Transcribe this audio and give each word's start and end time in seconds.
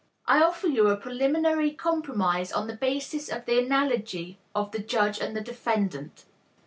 I 0.25 0.41
offer 0.41 0.65
you 0.65 0.87
a 0.89 0.97
preliminary 0.97 1.69
compromise 1.73 2.51
on 2.51 2.65
the 2.65 2.73
basis 2.75 3.29
of 3.29 3.45
the 3.45 3.59
analogy 3.59 4.39
of 4.55 4.71
the 4.71 4.79
judge 4.79 5.19
and 5.19 5.35
the 5.37 5.41
defendant. 5.41 6.25